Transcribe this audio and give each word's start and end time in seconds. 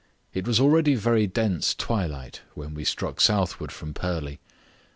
It 0.33 0.47
was 0.47 0.59
already 0.59 0.95
very 0.95 1.27
dense 1.27 1.75
twilight 1.75 2.41
when 2.55 2.73
we 2.73 2.83
struck 2.83 3.21
southward 3.21 3.71
from 3.71 3.93
Purley. 3.93 4.39